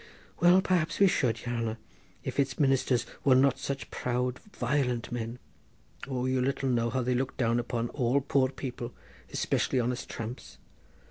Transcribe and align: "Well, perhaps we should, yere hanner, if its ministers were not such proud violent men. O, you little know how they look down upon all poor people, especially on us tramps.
"Well, 0.39 0.61
perhaps 0.63 0.99
we 0.99 1.05
should, 1.05 1.41
yere 1.45 1.55
hanner, 1.55 1.77
if 2.23 2.39
its 2.39 2.57
ministers 2.59 3.05
were 3.23 3.35
not 3.35 3.59
such 3.59 3.91
proud 3.91 4.39
violent 4.51 5.11
men. 5.11 5.37
O, 6.07 6.25
you 6.25 6.41
little 6.41 6.69
know 6.69 6.89
how 6.89 7.03
they 7.03 7.13
look 7.13 7.37
down 7.37 7.59
upon 7.59 7.89
all 7.89 8.19
poor 8.19 8.49
people, 8.49 8.95
especially 9.31 9.79
on 9.79 9.91
us 9.91 10.07
tramps. 10.07 10.57